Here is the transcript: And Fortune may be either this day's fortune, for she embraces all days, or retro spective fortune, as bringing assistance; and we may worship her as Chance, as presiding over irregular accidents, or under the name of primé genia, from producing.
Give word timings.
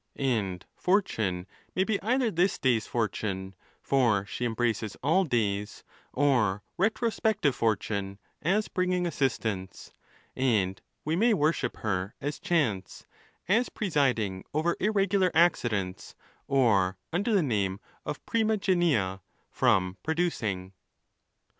And 0.15 0.65
Fortune 0.75 1.45
may 1.75 1.83
be 1.83 2.01
either 2.01 2.31
this 2.31 2.57
day's 2.57 2.87
fortune, 2.87 3.53
for 3.83 4.25
she 4.25 4.45
embraces 4.45 4.97
all 5.03 5.25
days, 5.25 5.83
or 6.11 6.63
retro 6.75 7.11
spective 7.11 7.53
fortune, 7.53 8.17
as 8.41 8.67
bringing 8.67 9.05
assistance; 9.05 9.93
and 10.35 10.81
we 11.05 11.15
may 11.15 11.35
worship 11.35 11.77
her 11.77 12.15
as 12.19 12.39
Chance, 12.39 13.05
as 13.47 13.69
presiding 13.69 14.43
over 14.55 14.75
irregular 14.79 15.29
accidents, 15.35 16.15
or 16.47 16.97
under 17.13 17.31
the 17.31 17.43
name 17.43 17.79
of 18.03 18.25
primé 18.25 18.59
genia, 18.59 19.21
from 19.51 19.97
producing. 20.01 20.73